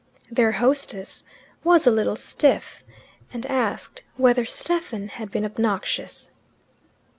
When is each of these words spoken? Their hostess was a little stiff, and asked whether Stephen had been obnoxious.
Their 0.31 0.53
hostess 0.53 1.23
was 1.63 1.85
a 1.85 1.91
little 1.91 2.15
stiff, 2.15 2.83
and 3.31 3.45
asked 3.45 4.01
whether 4.17 4.45
Stephen 4.45 5.09
had 5.09 5.29
been 5.29 5.45
obnoxious. 5.45 6.31